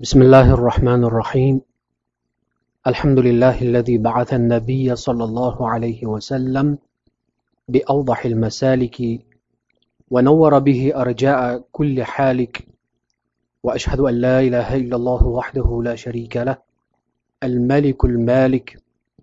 بسم 0.00 0.22
الله 0.22 0.54
الرحمن 0.54 1.04
الرحيم 1.04 1.60
الحمد 2.86 3.18
لله 3.18 3.62
الذي 3.62 3.98
بعث 3.98 4.34
النبي 4.34 4.96
صلى 4.96 5.24
الله 5.24 5.68
عليه 5.68 6.06
وسلم 6.06 6.78
بأوضح 7.68 8.24
المسالك 8.24 9.20
ونور 10.10 10.58
به 10.58 10.92
أرجاء 10.96 11.64
كل 11.72 12.04
حالك 12.04 12.66
وأشهد 13.62 14.00
أن 14.00 14.14
لا 14.14 14.40
إله 14.40 14.76
إلا 14.76 14.96
الله 14.96 15.26
وحده 15.26 15.82
لا 15.84 15.94
شريك 15.94 16.36
له 16.36 16.56
الملك 17.42 18.04
المالك 18.04 18.82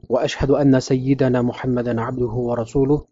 وأشهد 0.09 0.51
أن 0.51 0.79
سيدنا 0.79 1.41
محمدا 1.41 2.01
عبده 2.01 2.33
ورسوله 2.49 3.05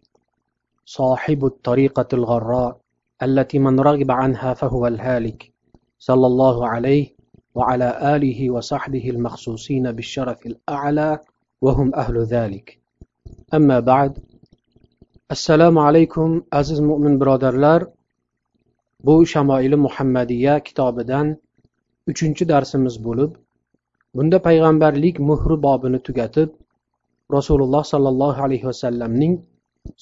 صاحب 0.86 1.46
الطريقة 1.46 2.08
الغراء 2.14 2.78
التي 3.24 3.60
من 3.60 3.80
رغب 3.80 4.12
عنها 4.12 4.54
فهو 4.54 4.88
الهالك 4.88 5.52
صلى 6.00 6.28
الله 6.28 6.68
عليه 6.68 7.15
وعلى 7.55 8.17
آله 8.17 8.51
وصحبه 8.51 9.11
المخصوصين 9.11 9.93
بالشرف 9.93 10.47
الأعلى 10.47 11.19
وهم 11.63 11.95
أهل 11.95 12.17
ذلك 12.25 12.79
أما 13.55 13.81
بعد 13.81 14.13
assalomu 15.35 15.81
alaykum 15.81 16.31
aziz 16.61 16.81
mo'min 16.81 17.15
birodarlar 17.21 17.81
bu 19.07 19.15
shamoili 19.33 19.77
muhammadiya 19.87 20.55
kitobidan 20.67 21.27
uchinchi 22.11 22.45
darsimiz 22.53 22.95
bo'lib 23.07 23.31
bunda 24.17 24.39
payg'ambarlik 24.47 25.17
muhri 25.29 25.57
bobini 25.67 26.01
tugatib 26.07 26.51
rasululloh 27.37 27.83
sollallohu 27.93 28.43
alayhi 28.47 28.67
vasallamning 28.71 29.35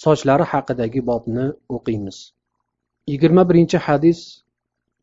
sochlari 0.05 0.45
haqidagi 0.53 1.01
bobni 1.11 1.47
o'qiymiz 1.77 2.17
yigirma 3.13 3.43
birinchi 3.51 3.79
hadis 3.89 4.21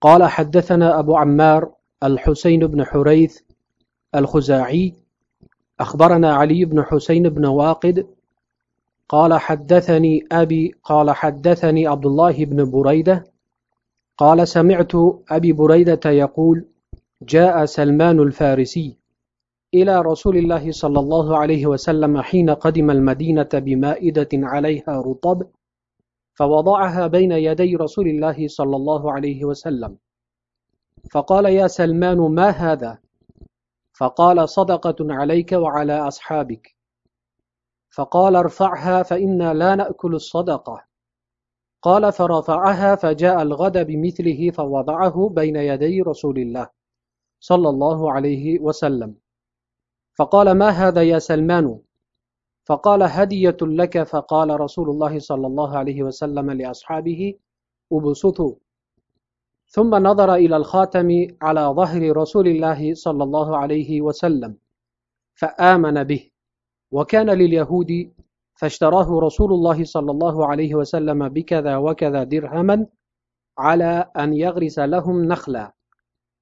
قال 0.05 0.21
حدثنا 0.35 0.87
أبو 1.01 1.13
عمار 1.21 1.61
الحسين 2.02 2.66
بن 2.66 2.84
حريث 2.84 3.40
الخزاعي 4.14 4.94
أخبرنا 5.80 6.34
علي 6.34 6.64
بن 6.64 6.82
حسين 6.82 7.28
بن 7.28 7.46
واقد 7.46 8.06
قال 9.08 9.34
حدثني 9.40 10.24
أبي 10.32 10.74
قال 10.84 11.10
حدثني 11.10 11.86
عبد 11.86 12.06
الله 12.06 12.44
بن 12.44 12.70
بريدة 12.70 13.24
قال 14.18 14.48
سمعت 14.48 14.92
أبي 15.30 15.52
بريدة 15.52 16.10
يقول 16.10 16.64
جاء 17.22 17.64
سلمان 17.64 18.20
الفارسي 18.20 18.96
إلى 19.74 20.00
رسول 20.00 20.36
الله 20.36 20.72
صلى 20.72 21.00
الله 21.00 21.38
عليه 21.38 21.66
وسلم 21.66 22.20
حين 22.20 22.50
قدم 22.50 22.90
المدينة 22.90 23.48
بمائدة 23.54 24.28
عليها 24.32 25.02
رطب 25.06 25.42
فوضعها 26.34 27.06
بين 27.06 27.32
يدي 27.32 27.76
رسول 27.76 28.08
الله 28.08 28.48
صلى 28.48 28.76
الله 28.76 29.12
عليه 29.12 29.44
وسلم. 29.44 29.96
فقال 31.12 31.44
يا 31.44 31.66
سلمان 31.66 32.18
ما 32.18 32.48
هذا؟ 32.48 32.98
فقال 33.98 34.48
صدقة 34.48 34.96
عليك 35.00 35.52
وعلى 35.52 36.08
أصحابك. 36.08 36.76
فقال 37.94 38.36
ارفعها 38.36 39.02
فإنا 39.02 39.54
لا 39.54 39.74
نأكل 39.74 40.14
الصدقة. 40.14 40.84
قال 41.82 42.12
فرفعها 42.12 42.94
فجاء 42.94 43.42
الغد 43.42 43.78
بمثله 43.86 44.50
فوضعه 44.50 45.28
بين 45.28 45.56
يدي 45.56 46.02
رسول 46.02 46.38
الله 46.38 46.68
صلى 47.40 47.68
الله 47.68 48.12
عليه 48.12 48.60
وسلم. 48.60 49.16
فقال 50.18 50.58
ما 50.58 50.68
هذا 50.68 51.02
يا 51.02 51.18
سلمان؟ 51.18 51.80
فقال 52.64 53.02
هدية 53.02 53.56
لك. 53.62 54.02
فقال 54.02 54.60
رسول 54.60 54.90
الله 54.90 55.18
صلى 55.18 55.46
الله 55.46 55.78
عليه 55.78 56.02
وسلم 56.02 56.50
لأصحابه 56.50 57.34
أبسطوا 57.92 58.54
ثم 59.72 59.94
نظر 59.94 60.34
إلى 60.34 60.56
الخاتم 60.56 61.26
على 61.42 61.60
ظهر 61.60 62.16
رسول 62.16 62.48
الله 62.48 62.94
صلى 62.94 63.24
الله 63.24 63.56
عليه 63.56 64.00
وسلم 64.00 64.56
فآمن 65.34 66.04
به 66.04 66.30
وكان 66.90 67.30
لليهود 67.30 68.12
فاشتراه 68.54 69.20
رسول 69.20 69.52
الله 69.52 69.84
صلى 69.84 70.10
الله 70.10 70.46
عليه 70.46 70.74
وسلم 70.74 71.28
بكذا 71.28 71.76
وكذا 71.76 72.24
درهما 72.24 72.86
على 73.58 74.10
أن 74.16 74.32
يغرس 74.32 74.78
لهم 74.78 75.24
نخلا 75.24 75.72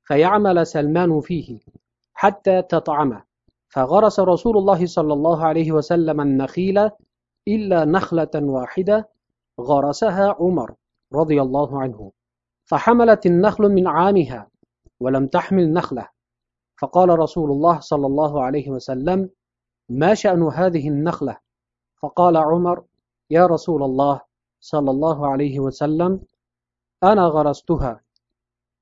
فيعمل 0.05 0.67
سلمان 0.67 1.21
فيه 1.21 1.59
حتى 2.15 2.63
تطعمه 2.63 3.23
فغرس 3.69 4.21
رسول 4.21 4.57
الله 4.57 4.87
صلى 4.87 5.13
الله 5.13 5.45
عليه 5.47 5.73
وسلم 5.73 6.21
النخيل 6.21 6.91
إلا 7.49 7.85
نخلة 7.85 8.31
واحدة 8.35 9.09
غرسها 9.61 10.37
عمر 10.41 10.75
رضي 11.15 11.43
الله 11.43 11.81
عنه. 11.83 12.13
فحملت 12.71 13.27
النخل 13.27 13.65
من 13.69 13.87
عامها 13.87 14.41
ولم 15.01 15.27
تحمل 15.27 15.73
نخلة. 15.73 16.09
فقال 16.81 17.09
رسول 17.19 17.51
الله 17.51 17.81
صلى 17.81 18.07
الله 18.07 18.33
عليه 18.43 18.71
وسلم 18.71 19.31
ما 19.89 20.15
شأن 20.15 20.43
هذه 20.43 20.89
النخلة؟ 20.89 21.37
فقال 22.03 22.37
عمر 22.37 22.85
يا 23.31 23.47
رسول 23.47 23.83
الله 23.83 24.21
صلى 24.61 24.91
الله 24.91 25.19
عليه 25.29 25.61
وسلم 25.61 26.21
أنا 27.03 27.25
غرستها. 27.27 28.01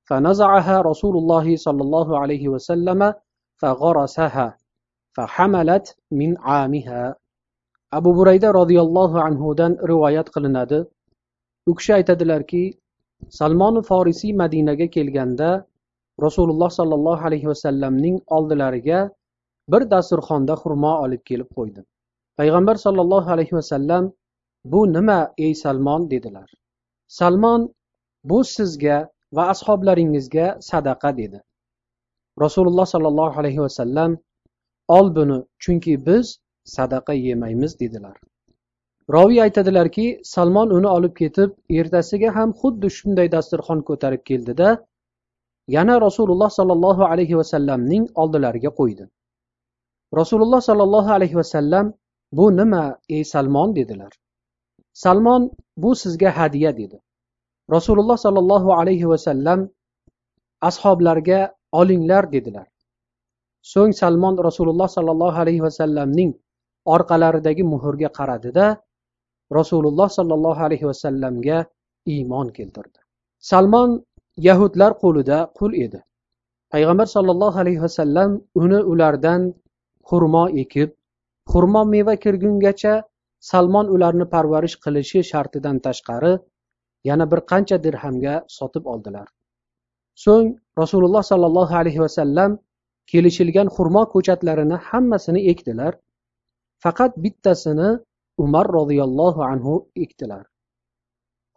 فنزعها 0.07 0.81
رسول 0.81 1.17
الله 1.17 1.55
صلى 1.55 1.81
الله 1.81 2.19
عليه 2.19 2.49
وسلم 2.49 3.13
فغرسها 3.61 4.57
فحملت 5.15 5.97
من 6.11 6.37
عامها. 6.37 7.15
abu 7.91 8.11
burayda 8.15 8.51
roziyallohu 8.53 9.19
anhudan 9.27 9.77
rivoyat 9.89 10.27
qilinadi 10.35 10.79
u 11.69 11.75
kishi 11.75 11.93
aytadilarki 11.93 12.63
salmoni 13.39 13.81
forisiy 13.89 14.33
madinaga 14.33 14.87
kelganda 14.95 15.49
rasululloh 16.25 16.69
sollallohu 16.79 17.25
alayhi 17.29 17.47
vasallamning 17.47 18.17
oldilariga 18.37 18.99
bir 19.71 19.81
dasturxonda 19.91 20.53
xurmo 20.61 20.93
olib 21.05 21.21
kelib 21.29 21.49
qo'ydi. 21.57 21.81
Payg'ambar 22.37 22.75
sollallohu 22.85 23.29
alayhi 23.35 23.55
vasallam 23.59 24.11
bu 24.65 24.81
nima 24.93 25.19
ey 25.37 25.53
salmon? 25.63 26.09
dedilar. 26.11 26.49
Salmon 27.07 27.61
bu 28.23 28.43
sizga 28.43 28.97
va 29.35 29.43
ashoblaringizga 29.53 30.47
sadaqa 30.69 31.17
dedi. 31.17 31.39
Rasululloh 32.43 32.85
sollallohu 32.93 33.39
alayhi 33.39 33.61
vasallam 33.65 34.17
ol 34.87 35.15
buni 35.15 35.39
chunki 35.63 36.05
biz 36.07 36.39
sadaqa 36.75 37.13
yemaymiz 37.13 37.79
dedilar. 37.79 38.17
Roviy 39.15 39.41
aytadilarki 39.41 40.05
salmon 40.23 40.69
uni 40.77 40.87
olib 40.97 41.13
ketib 41.21 41.49
ertasiga 41.81 42.29
ham 42.37 42.49
xuddi 42.61 42.87
shunday 42.97 43.27
dasturxon 43.35 43.79
ko'tarib 43.89 44.23
keldida 44.29 44.69
yana 45.75 45.95
rasululloh 46.05 46.49
sollallohu 46.59 47.03
alayhi 47.11 47.37
vasallamning 47.41 48.03
oldilariga 48.21 48.71
qo'ydi. 48.79 49.05
Rasululloh 50.19 50.61
sollallohu 50.69 51.11
alayhi 51.17 51.35
vasallam 51.41 51.93
bu 52.31 52.45
nima 52.57 52.83
ey 53.09 53.23
salmon? 53.23 53.75
dedilar. 53.75 54.13
Salmon 54.93 55.51
bu 55.77 55.95
sizga 55.95 56.29
hadya 56.39 56.77
dedi. 56.77 56.97
Rasululloh 57.75 58.17
sollallohu 58.17 58.73
alayhi 58.73 59.09
vasallam 59.09 59.69
ashoblarga 60.61 61.39
olinglar 61.71 62.31
dedilar. 62.31 62.67
So'ng 63.61 63.91
salmon 64.01 64.35
rasululloh 64.47 64.87
sollallohu 64.87 65.37
alayhi 65.43 65.61
vasallamning 65.67 66.31
orqalaridagi 66.85 67.63
muhrga 67.73 68.09
qaradida 68.19 68.65
rasululloh 69.51 70.09
sollallohu 70.09 70.61
alayhi 70.67 70.85
vasallamga 70.91 71.65
iymon 72.13 72.47
keltirdi. 72.57 72.99
Salmon 73.39 73.89
yahudlar 74.47 74.91
qo'lida 75.03 75.37
qul 75.57 75.71
edi. 75.85 75.99
Payg'ambar 76.73 77.07
sollallohu 77.15 77.57
alayhi 77.63 77.81
vasallam 77.81 78.29
uni 78.55 78.79
ulardan 78.91 79.41
xurmo 80.09 80.45
ekib 80.63 80.89
xurmo 81.51 81.81
meva 81.93 82.15
kirgungacha 82.23 82.95
salmon 83.49 83.87
ularni 83.95 84.25
parvarish 84.33 84.75
qilishi 84.83 85.19
shartidan 85.31 85.77
tashqari 85.85 86.33
yana 87.09 87.25
bir 87.31 87.39
qancha 87.51 87.77
dirhamga 87.85 88.35
sotib 88.57 88.83
oldilar. 88.93 89.27
So'ng 90.23 90.47
rasululloh 90.81 91.23
sollallohu 91.31 91.73
alayhi 91.81 92.01
vasallam 92.05 92.51
kelishilgan 93.11 93.67
xurmo 93.75 94.03
ko'chatlarini 94.13 94.77
hammasini 94.89 95.41
ekdilar. 95.51 95.93
Faqat 96.83 97.11
bittasini 97.23 97.89
umar 98.37 98.65
roziyallohu 98.77 99.41
anhu 99.51 99.73
ekdilar. 100.03 100.45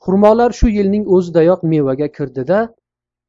Xurmolar 0.05 0.51
shu 0.59 0.69
yilning 0.77 1.05
o'zidayoq 1.15 1.61
mevaga 1.73 2.09
kirdida 2.17 2.59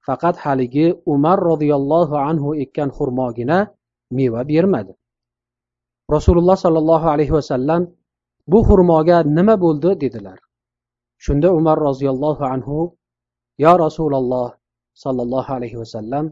faqat 0.07 0.35
haligi 0.43 0.87
umar 1.13 1.37
roziyallohu 1.49 2.15
anhu 2.29 2.49
ekkan 2.63 2.89
xurmogina 2.97 3.59
meva 4.17 4.41
bermadi. 4.51 4.93
Rasululloh 6.15 6.57
sollallohu 6.65 7.07
alayhi 7.13 7.33
vasallam 7.39 7.81
bu 8.51 8.59
xurmoga 8.67 9.17
nima 9.37 9.55
bo'ldi? 9.63 9.91
dedilar. 10.03 10.39
Shunda 11.25 11.49
umar 11.59 11.77
roziyallohu 11.87 12.43
anhu 12.53 12.77
yo 13.65 13.73
rasululloh 13.85 14.49
sollallohu 15.03 15.53
alayhi 15.57 15.77
vasallam 15.81 16.25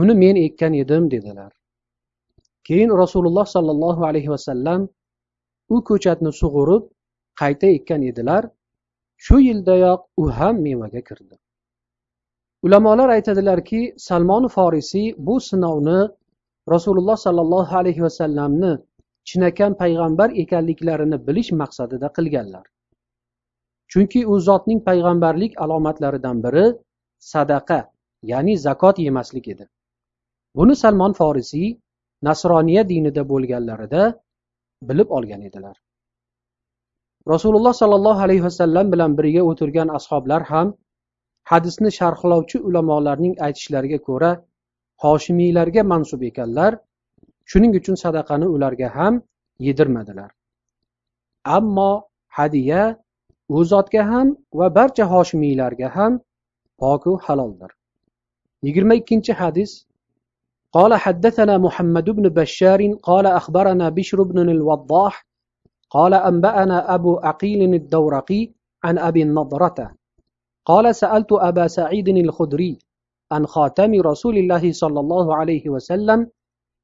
uni 0.00 0.14
men 0.22 0.36
ekkan 0.46 0.72
edim 0.82 1.10
dedilar. 1.14 1.52
Keyin 2.66 2.90
rasululloh 3.02 3.46
sollallohu 3.54 4.02
alayhi 4.10 4.30
vasallam 4.34 4.88
u 5.74 5.76
ko'chatni 5.88 6.32
sug'urib 6.40 6.84
qayta 7.40 7.66
ekkan 7.78 8.02
edilar. 8.10 8.42
Shu 9.24 9.36
yildayoq 9.48 10.00
u 10.22 10.24
ham 10.38 10.56
mevaga 10.66 11.02
kirdi. 11.08 11.36
Ulamolar 12.66 13.08
aytadilarki 13.16 13.80
salmon 14.06 14.48
forisiy 14.48 15.14
bu 15.26 15.40
sinovni 15.48 16.00
rasululloh 16.74 17.16
sollallohu 17.26 17.76
alayhi 17.80 18.02
vasallamni 18.06 18.72
chinakam 19.28 19.72
payg'ambar 19.82 20.28
ekanliklarini 20.42 21.18
bilish 21.26 21.50
maqsadida 21.60 22.08
qilganlar. 22.16 22.64
Chunki 23.90 24.20
u 24.32 24.34
zotning 24.48 24.80
payg'ambarlik 24.88 25.52
alomatlaridan 25.64 26.42
biri 26.44 26.66
sadaqa 27.32 27.80
ya'ni 28.32 28.54
zakot 28.66 28.98
yemaslik 29.06 29.48
edi. 29.54 29.64
Buni 30.56 30.74
salmon 30.82 31.12
forisiy 31.20 31.68
nasroniya 32.28 32.82
dinida 32.92 33.22
bo'lganlarida 33.32 34.02
bilib 34.82 35.10
olgan 35.10 35.42
edilar. 35.42 35.76
Rasululloh 37.28 37.74
sollallohu 37.74 38.20
alayhi 38.20 38.42
vasallam 38.42 38.92
bilan 38.92 39.18
birga 39.18 39.42
o'tirgan 39.42 39.88
ashoblar 39.88 40.42
ham 40.42 40.74
hadisni 41.44 41.90
sharhlovchi 41.98 42.58
ulamolarning 42.58 43.34
aytishlariga 43.46 43.98
ko'ra 44.08 44.30
hoshimiylarga 45.04 45.82
mansub 45.92 46.22
ekanlar 46.22 46.72
shuning 47.50 47.72
uchun 47.80 47.94
sadaqani 48.04 48.46
ularga 48.54 48.88
ham 48.96 49.22
yedirmadilar. 49.58 50.30
Ammo 51.44 51.92
hadiya 52.28 52.82
u 53.48 53.64
zotga 53.64 54.02
ham 54.12 54.36
va 54.58 54.74
barcha 54.74 55.04
hoshimiylarga 55.12 55.88
ham 55.96 56.20
poku 56.78 57.18
haloldir. 57.26 57.70
Yigirma 58.62 58.94
ikkinchi 58.94 59.32
hadis 59.32 59.85
قال 60.76 60.94
حدثنا 60.94 61.58
محمد 61.58 62.10
بن 62.10 62.28
بشار 62.28 62.92
قال 63.02 63.26
أخبرنا 63.26 63.88
بشر 63.88 64.22
بن 64.22 64.50
الوضاح 64.50 65.26
قال 65.90 66.14
أنبأنا 66.14 66.94
أبو 66.94 67.16
عقيل 67.16 67.74
الدورقي 67.74 68.52
عن 68.84 68.98
أبي 68.98 69.22
النضرة 69.22 69.94
قال 70.64 70.94
سألت 70.94 71.32
أبا 71.32 71.66
سعيد 71.66 72.08
الخدري 72.08 72.78
عن 73.32 73.46
خاتم 73.46 74.00
رسول 74.00 74.38
الله 74.38 74.72
صلى 74.72 75.00
الله 75.00 75.36
عليه 75.36 75.70
وسلم 75.70 76.30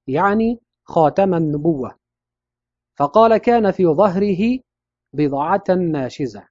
يعني 0.06 0.60
خاتم 0.84 1.34
النبوة. 1.34 1.94
فقال 2.98 3.36
كان 3.36 3.70
في 3.70 3.86
ظهره 3.86 4.58
بضعة 5.12 5.64
ناشزة. 5.68 6.48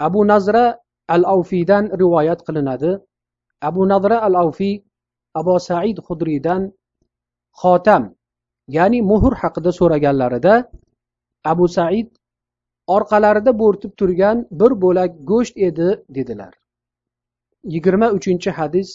أبو 0.00 0.24
نظرة 0.24 0.80
الأوفيدان 1.10 1.86
روايات 1.86 2.42
قلنادي 2.42 2.98
أبو 3.62 3.86
نظرة 3.86 4.26
الأوفي 4.26 4.93
أبو 5.35 5.57
سعيد 5.57 5.99
خدريدان 5.99 6.71
xotam 7.61 8.03
ya'ni 8.75 8.99
muhr 9.11 9.33
haqida 9.41 9.71
so'raganlarida 9.79 10.53
abu 11.51 11.65
said 11.75 12.07
orqalarida 12.95 13.51
bo'rtib 13.61 13.91
turgan 13.99 14.37
bir 14.59 14.71
bo'lak 14.83 15.11
go'sht 15.31 15.55
edi 15.69 15.89
dedilar 16.17 16.53
yigirma 17.75 18.07
uchinchi 18.17 18.51
hadis 18.59 18.91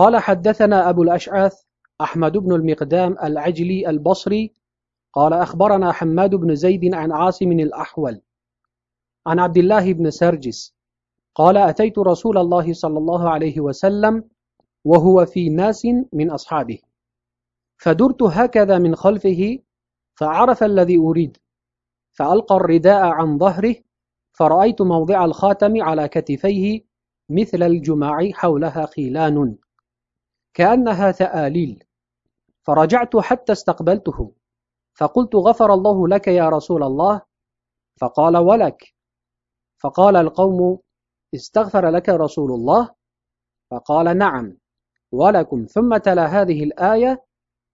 قال 0.00 0.16
حدثنا 0.16 0.90
أبو 0.90 1.02
الأشعث 1.02 1.54
أحمد 2.00 2.34
بن 2.36 2.52
المقدام 2.52 3.16
العجلي 3.26 3.88
البصري 3.90 4.52
قال 5.12 5.32
أخبرنا 5.32 5.92
حماد 5.92 6.34
بن 6.34 6.54
زيد 6.54 6.94
عن 6.94 7.12
عاصم 7.12 7.52
الأحول 7.52 8.20
عن 9.26 9.38
عبد 9.38 9.58
الله 9.58 9.92
بن 9.92 10.10
سرجس 10.10 10.74
قال 11.34 11.56
أتيت 11.56 11.98
رسول 11.98 12.38
الله 12.38 12.72
صلى 12.72 12.98
الله 12.98 13.30
عليه 13.30 13.60
وسلم 13.60 14.24
وهو 14.85 15.25
في 15.25 15.49
ناس 15.49 15.87
من 16.13 16.31
أصحابه. 16.31 16.79
فدرت 17.77 18.23
هكذا 18.23 18.77
من 18.77 18.95
خلفه 18.95 19.59
فعرف 20.15 20.63
الذي 20.63 20.97
أريد. 20.97 21.37
فألقى 22.13 22.55
الرداء 22.55 23.05
عن 23.05 23.37
ظهره 23.37 23.75
فرأيت 24.31 24.81
موضع 24.81 25.25
الخاتم 25.25 25.83
على 25.83 26.07
كتفيه 26.07 26.81
مثل 27.29 27.63
الجماع 27.63 28.29
حولها 28.33 28.85
خيلان. 28.85 29.57
كأنها 30.53 31.11
ثآليل 31.11 31.83
فرجعت 32.63 33.17
حتى 33.17 33.51
استقبلته. 33.51 34.31
فقلت 34.93 35.35
غفر 35.35 35.73
الله 35.73 36.07
لك 36.07 36.27
يا 36.27 36.49
رسول 36.49 36.83
الله؟ 36.83 37.21
فقال 38.01 38.37
ولك. 38.37 38.93
فقال 39.83 40.15
القوم 40.15 40.79
استغفر 41.35 41.89
لك 41.89 42.09
رسول 42.09 42.51
الله؟ 42.51 42.89
فقال 43.71 44.17
نعم. 44.17 44.57
ولكم 45.12 45.66
ثم 45.74 45.96
تلا 45.96 46.26
هذه 46.26 46.64
الآية 46.64 47.24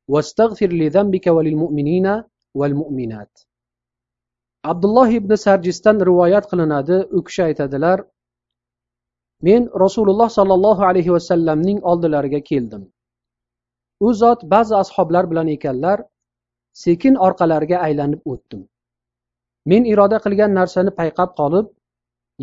واستغفر 0.09 0.71
لذنبك 0.73 1.27
وللمؤمنين 1.27 2.23
والمؤمنات 2.55 3.35
abdulloh 4.65 5.09
ibn 5.19 5.35
sarjisdan 5.35 6.01
rivoyat 6.09 6.45
qilinadi 6.51 6.97
u 7.17 7.25
kishi 7.27 7.43
aytadilar 7.49 7.99
men 9.49 9.63
rasululloh 9.85 10.29
sollallohu 10.39 10.83
alayhi 10.91 11.13
vasallamning 11.17 11.79
oldilariga 11.91 12.41
keldim 12.51 12.83
u 14.07 14.09
zot 14.21 14.41
ba'zi 14.55 14.75
ashoblar 14.83 15.31
bilan 15.31 15.49
ekanlar 15.57 15.99
sekin 16.85 17.15
orqalariga 17.27 17.79
aylanib 17.87 18.21
o'tdim 18.33 18.63
men 19.71 19.83
iroda 19.93 20.19
qilgan 20.25 20.53
narsani 20.61 20.91
payqab 21.01 21.31
qolib 21.41 21.67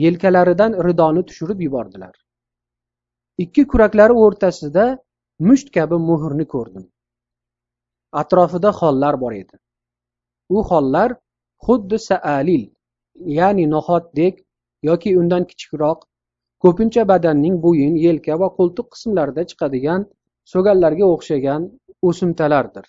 yelkalaridan 0.06 0.72
ridoni 0.88 1.22
tushirib 1.30 1.60
yubordilar 1.66 2.16
Ikki 3.45 3.63
kuraklari 3.73 4.15
o'rtasida 4.25 4.85
musht 5.49 5.69
kabi 5.77 5.97
muhrni 6.11 6.47
ko'rdim. 6.55 6.85
Atrofida 8.23 8.71
xollar 8.81 9.15
bor 9.23 9.33
edi. 9.43 9.57
U 10.57 10.63
xollar 10.71 11.15
xuddi 11.67 11.99
saalil 12.09 12.65
ya'ni 13.39 13.67
no'xatdek 13.75 14.35
yoki 14.89 15.11
undan 15.21 15.45
kichikroq 15.51 16.01
ko'pincha 16.65 17.03
badanning 17.13 17.57
bo'yin 17.67 17.95
yelka 18.07 18.39
va 18.43 18.49
qo'ltiq 18.59 18.87
qismlarida 18.95 19.43
chiqadigan 19.51 20.07
so'gallarga 20.53 21.07
o'xshagan 21.15 21.63
o'simtalardir. 22.09 22.85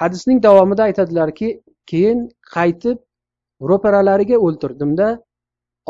Hadisning 0.00 0.38
davomida 0.46 0.82
aytadilarki 0.88 1.48
keyin 1.90 2.24
qaytib 2.54 2.98
ro'paralariga 3.70 4.38
o'ltirdimda 4.46 5.08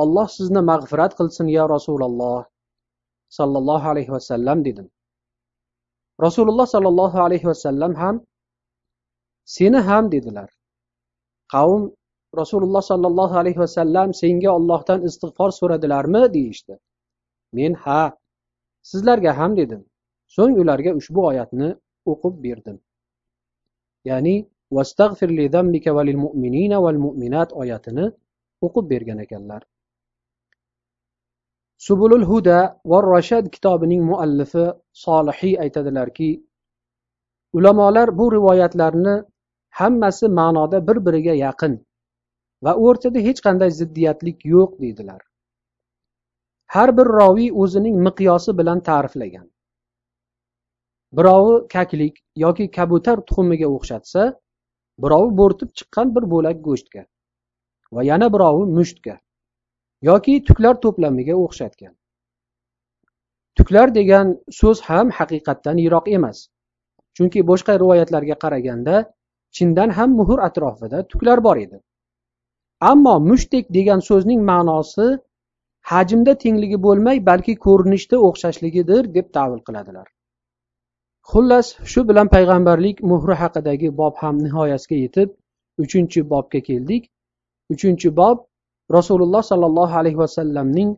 olloh 0.02 0.28
sizni 0.38 0.62
mag'firat 0.70 1.12
qilsin 1.18 1.46
ya 1.56 1.64
rasululloh. 1.74 2.42
Sollallohu 3.38 3.86
alayhi 3.92 4.12
vasallam 4.16 4.58
dedim. 4.68 4.86
Rasululloh 6.26 6.66
sollallohu 6.74 7.18
alayhi 7.26 7.46
vasallam 7.52 7.92
ham 8.02 8.16
seni 9.44 9.80
ham 9.88 10.04
dedilar. 10.14 10.50
Qavm 11.54 11.82
rasululloh 12.40 12.82
sollallohu 12.90 13.34
alayhi 13.42 13.60
vasallam 13.64 14.08
senga 14.20 14.50
ollohdan 14.58 15.00
istig'for 15.08 15.50
so'radilarmi 15.58 16.22
deyishdi. 16.36 16.74
Men 17.56 17.72
ha 17.84 18.02
sizlarga 18.90 19.32
ham 19.38 19.52
dedim. 19.60 19.82
So'ng 20.36 20.54
ularga 20.62 20.90
ushbu 21.00 21.20
oyatni 21.30 21.68
o'qib 22.12 22.34
berdim. 22.46 22.76
Ya'ni 24.10 24.36
vastag'fir 24.76 25.30
li 25.38 25.44
zambika 25.54 25.90
va 25.96 26.02
lil 26.08 26.18
mu'minina 26.24 26.78
val 26.84 26.98
mu'minat 27.06 27.50
oyatini 27.62 28.06
o'qib 28.66 28.84
bergan 28.92 29.18
ekanlar. 29.24 29.62
Subulul 31.86 32.24
huda 32.30 32.58
va 32.90 32.98
rashad 33.14 33.44
kitobining 33.54 34.02
muallifi 34.10 34.64
solihiy 35.04 35.54
aytadilarki 35.64 36.30
ulamolar 37.56 38.08
bu 38.18 38.26
rivoyatlarni 38.36 39.14
hammasi 39.80 40.28
ma'noda 40.38 40.78
bir 40.88 40.98
biriga 41.06 41.34
yaqin 41.46 41.74
va 42.64 42.72
o'rtada 42.86 43.24
hech 43.26 43.40
qanday 43.46 43.70
ziddiyatlik 43.80 44.38
yo'q 44.54 44.70
deydilar. 44.82 45.20
Har 46.74 46.90
bir 46.98 47.06
roviy 47.18 47.50
o'zining 47.62 47.96
miqyosi 48.06 48.56
bilan 48.60 48.80
ta'riflagan. 48.88 49.46
Birovi 51.16 51.54
kaklik 51.74 52.14
yoki 52.44 52.70
kabutar 52.76 53.18
tuxumiga 53.26 53.68
o'xshatsa 53.76 54.22
birovi 55.02 55.30
bo'rtib 55.40 55.70
chiqqan 55.78 56.14
bir 56.16 56.24
bo'lak 56.32 56.64
go'shtga 56.68 57.02
va 57.94 58.02
yana 58.10 58.32
birovi 58.34 58.64
mushtga 58.78 59.14
yoki 60.08 60.34
tuklar 60.48 60.74
to'plamiga 60.84 61.34
o'xshatgan. 61.44 61.94
Tuklar 63.56 63.94
degan 63.98 64.26
so'z 64.60 64.78
ham 64.88 65.10
haqiqatdan 65.18 65.76
yiroq 65.84 66.06
emas. 66.16 66.38
Chunki 67.16 67.40
boshqa 67.50 67.74
rivoyatlarga 67.82 68.36
qaraganda 68.44 68.96
chindan 69.56 69.90
ham 69.98 70.10
muhr 70.20 70.38
atrofida 70.48 70.98
tuklar 71.12 71.44
bor 71.46 71.56
edi. 71.66 71.78
Ammo 72.90 73.14
mushtdek 73.28 73.70
degan 73.76 74.00
so'zning 74.08 74.40
ma'nosi 74.50 75.06
hajmda 75.92 76.32
tengligi 76.42 76.78
bo'lmay 76.86 77.18
balki 77.30 77.54
ko'rinishda 77.66 78.16
o'xshashligidir 78.28 79.02
deb 79.16 79.26
tavil 79.36 79.60
qiladilar. 79.68 80.06
Xullas 81.30 81.66
shu 81.90 82.00
bilan 82.08 82.28
payg'ambarlik 82.34 82.96
muhri 83.10 83.34
haqidagi 83.42 83.88
bob 84.00 84.14
ham 84.22 84.42
nihoyasiga 84.46 84.96
yetib 85.04 85.28
uchinchi 85.84 86.20
bobga 86.32 86.60
keldik. 86.68 87.02
Uchinchi 87.74 88.08
bob 88.20 88.36
rasululloh 88.97 89.43
sollallohu 89.51 89.97
alayhi 90.01 90.17
vasallamning 90.17 90.97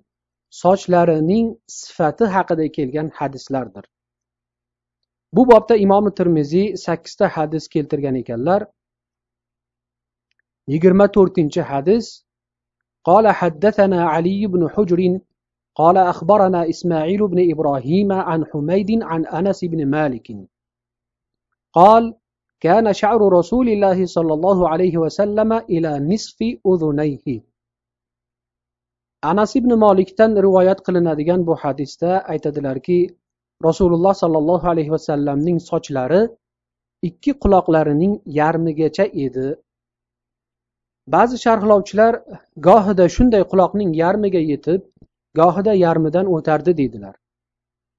sochlarining 0.64 1.48
sifati 1.68 2.26
haqida 2.36 2.72
kelgan 2.78 3.10
hadislardir 3.20 3.86
bu 5.34 5.48
bobda 5.52 5.76
imomi 5.76 6.12
termiziy 6.20 6.76
sakkizta 6.86 7.28
hadis 7.36 7.68
keltirgan 7.68 8.16
ekanlar 8.16 8.62
yigirma 10.68 11.08
to'rtinchi 11.16 11.62
hadis 11.72 12.26
قال 13.10 13.28
حدثنا 13.28 14.00
علي 14.14 14.48
بن 14.48 14.70
حجر 14.70 15.20
قال 15.76 15.98
أخبرنا 15.98 16.70
إسماعيل 16.70 17.28
بن 17.28 17.52
إبراهيم 17.52 18.12
عن 18.12 18.46
حميد 18.46 19.04
عن 19.04 19.26
أنس 19.26 19.66
بن 19.66 19.86
مالك 19.86 20.28
قال 21.74 22.04
كان 22.60 22.94
شعر 22.94 23.22
رسول 23.34 23.70
الله 23.70 24.06
صلى 24.06 24.34
الله 24.34 24.70
عليه 24.70 24.98
وسلم 24.98 25.54
إلى 25.54 26.00
نصف 26.00 26.38
أذنيه 26.68 27.42
anas 29.31 29.57
ibn 29.59 29.73
molikdan 29.85 30.33
rivoyat 30.47 30.81
qilinadigan 30.87 31.41
bu 31.47 31.55
hadisda 31.63 32.11
aytadilarki 32.33 32.99
rasululloh 33.67 34.15
sollallohu 34.23 34.67
alayhi 34.73 34.91
vasallamning 34.97 35.59
sochlari 35.71 36.21
ikki 37.09 37.33
quloqlarining 37.43 38.13
yarmigacha 38.39 39.05
edi. 39.25 39.49
Ba'zi 41.15 41.37
sharhlovchilar 41.45 42.13
gohida 42.69 43.07
shunday 43.17 43.43
quloqning 43.53 43.91
yarmiga 44.03 44.43
yetib 44.53 44.81
gohida 45.41 45.73
yarmidan 45.85 46.27
o'tardi 46.37 46.77
deydilar. 46.81 47.15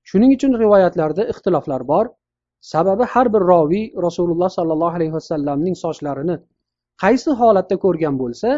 Shuning 0.09 0.31
uchun 0.37 0.53
rivoyatlarda 0.63 1.23
ixtiloflar 1.33 1.87
bor. 1.91 2.05
Sababi 2.73 3.03
har 3.13 3.27
bir 3.33 3.43
roviy 3.51 3.85
rasululloh 4.05 4.49
sollallohu 4.57 4.95
alayhi 4.99 5.13
vasallamning 5.19 5.75
sochlarini 5.83 6.37
qaysi 7.03 7.29
holatda 7.41 7.75
ko'rgan 7.85 8.15
bo'lsa 8.21 8.49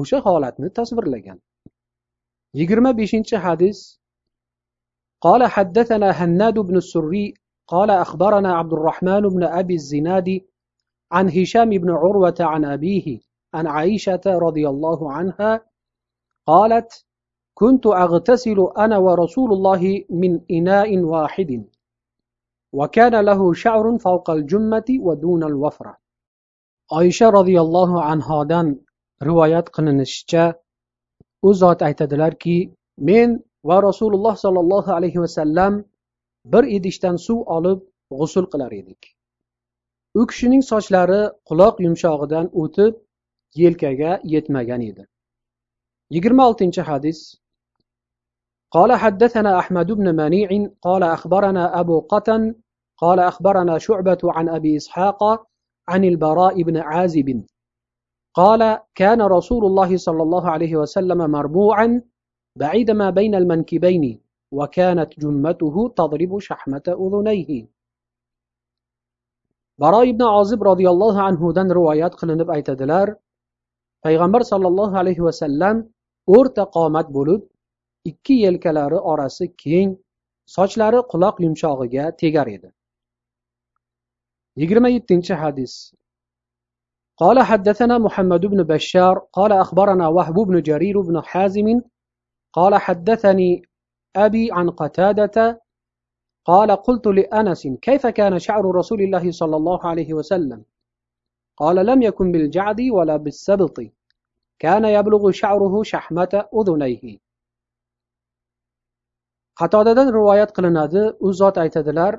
o'sha 0.00 0.18
holatni 0.26 0.68
tasvirlagan. 0.78 1.38
Yigirma 2.54 2.92
beshinchi 2.98 3.36
hadis 3.36 3.98
قال 5.24 5.46
حدثنا 5.46 6.10
هناد 6.10 6.58
بن 6.58 6.76
السري 6.76 7.34
قال 7.66 7.90
أخبرنا 7.90 8.54
عبد 8.54 8.72
الرحمن 8.72 9.20
بن 9.20 9.44
أبي 9.44 9.74
الزناد 9.74 10.40
عن 11.12 11.28
هشام 11.28 11.70
بن 11.70 11.90
عروة 11.90 12.34
عن 12.40 12.64
أبيه 12.64 13.20
عن 13.54 13.66
عائشة 13.66 14.20
رضي 14.26 14.68
الله 14.68 15.12
عنها 15.12 15.60
قالت 16.46 17.04
كنت 17.54 17.86
أغتسل 17.86 18.68
أنا 18.78 18.98
ورسول 18.98 19.52
الله 19.52 20.04
من 20.10 20.40
إناء 20.50 20.98
واحد 20.98 21.64
وكان 22.72 23.20
له 23.20 23.52
شعر 23.52 23.98
فوق 23.98 24.30
الجمة 24.30 24.84
ودون 25.00 25.44
الوفرة. 25.44 25.96
عائشة 26.92 27.28
رضي 27.30 27.60
الله 27.60 28.02
عنها 28.02 28.44
دان 28.44 28.76
روايات 29.22 29.68
قلنشچا 29.68 30.63
u 31.47 31.53
zot 31.61 31.81
aytadilarki 31.87 32.57
men 33.09 33.29
va 33.69 33.77
rasululloh 33.87 34.35
sollallohu 34.45 34.91
alayhi 34.97 35.19
vasallam 35.25 35.73
bir 36.53 36.63
idishdan 36.77 37.17
suv 37.27 37.39
olib 37.57 37.79
g'usul 38.19 38.45
qilar 38.53 38.71
edik 38.81 39.01
u 40.19 40.25
kishining 40.29 40.63
sochlari 40.71 41.21
quloq 41.49 41.75
yumshog'idan 41.85 42.45
o'tib 42.61 42.93
yelkaga 43.61 44.11
yetmagan 44.33 44.81
edi 44.89 45.03
yigirma 46.15 46.43
oltinchi 46.49 46.81
hadis 46.91 47.19
قال 48.71 48.91
حدثنا 48.93 49.59
أحمد 49.59 49.91
بن 49.91 50.15
منيع 50.15 50.49
قال 50.81 51.03
أخبرنا 51.03 51.79
أبو 51.79 51.99
قتن 51.99 52.55
قال 52.97 53.19
أخبرنا 53.19 53.77
شعبة 53.77 54.17
عن 54.23 54.49
أبي 54.49 54.77
إسحاق 54.77 55.47
عن 55.87 56.03
البراء 56.03 56.63
بن 56.63 56.77
عازب 56.77 57.43
قال 58.33 58.61
كان 58.95 59.21
رسول 59.21 59.65
الله 59.65 59.97
صلى 59.97 60.23
الله 60.23 60.49
عليه 60.49 60.75
وسلم 60.75 61.31
مربوعا 61.31 62.01
بعيد 62.55 62.91
ما 62.91 63.09
بين 63.09 63.35
المنكبين 63.35 64.21
وكانت 64.51 65.19
جمته 65.19 65.75
تضرب 65.97 66.39
شحمة 66.39 66.87
أذنيه 66.87 67.51
baro 69.79 70.01
ibn 70.11 70.23
ozib 70.39 70.59
roziyallohu 70.69 71.19
anhudan 71.29 71.67
rivoyat 71.77 72.13
qilinib 72.19 72.49
aytadilar 72.55 73.07
payg'ambar 74.05 74.41
sollallohu 74.51 74.95
alayhi 75.01 75.23
vasallam 75.27 75.77
o'rta 76.37 76.63
qomat 76.75 77.07
bo'lib 77.17 77.41
ikki 78.11 78.35
yelkalari 78.45 78.99
orasi 79.11 79.45
keng 79.63 79.89
sochlari 80.55 80.99
quloq 81.11 81.35
yumshog'iga 81.45 82.05
tegar 82.21 82.47
edi 82.55 82.69
yigirma 84.61 84.89
yettinchi 84.95 85.33
hadis 85.43 85.73
قال 87.16 87.42
حدثنا 87.42 87.98
محمد 87.98 88.46
بن 88.46 88.62
بشار 88.62 89.18
قال 89.32 89.52
أخبرنا 89.52 90.08
وهب 90.08 90.34
بن 90.34 90.62
جرير 90.62 91.00
بن 91.00 91.22
حازم 91.22 91.80
قال 92.52 92.74
حدثني 92.74 93.62
أبي 94.16 94.52
عن 94.52 94.70
قتادة 94.70 95.62
قال 96.44 96.70
قلت 96.70 97.06
لأنس 97.06 97.66
كيف 97.66 98.06
كان 98.06 98.38
شعر 98.38 98.64
رسول 98.64 99.00
الله 99.02 99.30
صلى 99.30 99.56
الله 99.56 99.86
عليه 99.86 100.14
وسلم؟ 100.14 100.64
قال 101.56 101.86
لم 101.86 102.02
يكن 102.02 102.32
بالجعد 102.32 102.80
ولا 102.80 103.16
بالسبط 103.16 103.80
كان 104.58 104.84
يبلغ 104.84 105.30
شعره 105.30 105.82
شحمة 105.82 106.44
أذنيه. 106.54 107.24
qatodadan 109.60 110.08
rivoyat 110.16 110.50
qilinadi 110.56 111.02
u 111.26 111.28
zot 111.40 111.56
aytadilar 111.64 112.12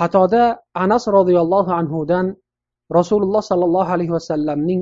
qatoda 0.00 0.44
anas 0.84 1.04
roziyallohu 1.16 1.70
anhudan 1.80 2.26
rasululloh 2.97 3.41
sollallohu 3.51 3.93
alayhi 3.95 4.13
vasallamning 4.17 4.81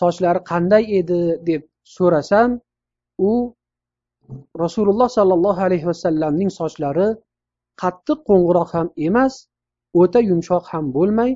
sochlari 0.00 0.40
qanday 0.50 0.84
edi 0.98 1.20
deb 1.48 1.62
so'rasam 1.96 2.50
u 3.30 3.32
rasululloh 4.64 5.08
sollallohu 5.18 5.60
alayhi 5.66 5.86
vasallamning 5.92 6.50
sochlari 6.60 7.08
qattiq 7.82 8.18
qo'ng'iroq 8.28 8.70
ham 8.76 8.88
emas 9.06 9.34
o'ta 10.00 10.20
yumshoq 10.30 10.64
ham 10.72 10.84
bo'lmay 10.96 11.30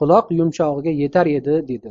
quloq 0.00 0.26
yumshog'iga 0.38 0.92
yetar 1.02 1.26
edi 1.38 1.54
dedi 1.70 1.90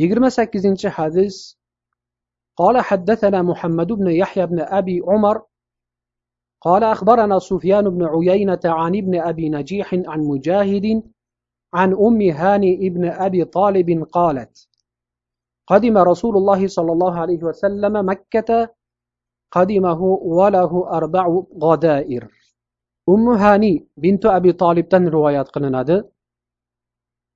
yigirma 0.00 0.30
sakkizinchi 0.38 0.88
hadis 0.98 1.36
قال 2.58 2.80
حدثنا 2.80 3.42
محمد 3.42 3.86
بن 3.86 4.08
يحيى 4.10 4.46
بن 4.46 4.60
أبي 4.60 5.02
عمر 5.08 5.36
قال 6.60 6.84
أخبرنا 6.84 7.38
سفيان 7.38 7.88
بن 7.94 8.02
عيينة 8.04 8.60
عن 8.64 8.96
ابن 8.96 9.20
أبي 9.20 9.48
نجيح 9.48 9.94
عن 9.94 10.20
مجاهد 10.20 11.02
عن 11.74 11.92
أم 11.92 12.20
هاني 12.40 12.86
ابن 12.86 13.04
أبي 13.26 13.44
طالب 13.44 14.04
قالت 14.12 14.68
قدم 15.66 15.98
رسول 15.98 16.36
الله 16.36 16.66
صلى 16.66 16.92
الله 16.92 17.14
عليه 17.20 17.42
وسلم 17.42 18.08
مكة 18.10 18.70
قدمه 19.50 20.00
وله 20.38 20.72
أربع 20.98 21.42
غدائر 21.62 22.28
أم 23.08 23.28
هاني 23.28 23.86
بنت 23.96 24.26
أبي 24.26 24.52
طالب 24.52 24.88
تن 24.88 25.08
روايات 25.08 25.48
قلنادي 25.48 26.02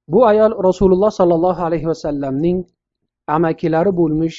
bu 0.09 0.27
ayol 0.27 0.53
rasululloh 0.65 1.11
sollallohu 1.11 1.63
alayhi 1.63 1.87
vasallamning 1.87 2.59
amakilari 3.27 3.93
bo'lmish 4.01 4.39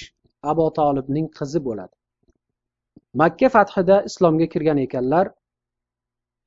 abu 0.51 0.65
tolibning 0.79 1.27
qizi 1.38 1.59
bo'ladi 1.67 1.95
makka 3.21 3.50
fathida 3.55 3.95
islomga 4.09 4.47
kirgan 4.53 4.77
ekanlar 4.85 5.25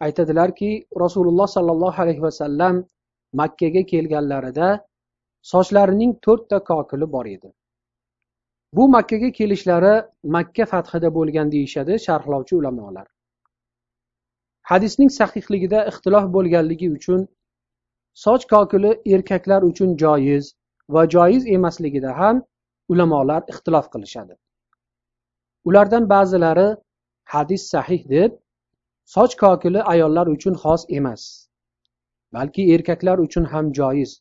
aytadilarki 0.07 0.71
rasululloh 1.05 1.49
sollallohu 1.57 2.03
alayhi 2.05 2.23
vasallam 2.29 2.75
makkaga 3.40 3.84
kelganlarida 3.92 4.70
sochlarining 5.42 6.14
to'rtta 6.26 6.64
kokili 6.64 7.12
bor 7.12 7.26
edi. 7.26 7.50
Bu 8.74 8.88
makkaga 8.96 9.32
kelishlari 9.32 9.94
makka 10.24 10.66
fathida 10.66 11.10
bo'lgan 11.18 11.52
deyishadi 11.52 12.00
sharhlovchi 12.06 12.56
ulamolar. 12.56 13.08
Hadisning 14.72 15.12
sahihligida 15.20 15.80
ixtilof 15.92 16.26
bo'lganligi 16.36 16.92
uchun 16.98 17.28
soch 18.14 18.46
kokili 18.54 18.92
erkaklar 19.16 19.62
uchun 19.72 19.98
joiz 20.04 20.54
va 20.90 21.04
joiz 21.16 21.44
emasligida 21.56 22.18
ham 22.20 22.44
ulamolar 22.90 23.42
ixtilof 23.52 23.92
qilishadi. 23.94 24.36
Ulardan 25.66 26.10
ba'zilari 26.14 26.70
hadis 27.34 27.70
sahih 27.74 28.10
deb 28.10 28.32
soch 29.16 29.36
kokili 29.44 29.82
ayollar 29.94 30.28
uchun 30.28 30.56
xos 30.64 30.86
emas. 30.90 31.51
Balki 32.34 32.74
erkaklar 32.74 33.18
uchun 33.18 33.46
ham 33.54 33.74
joiz. 33.74 34.12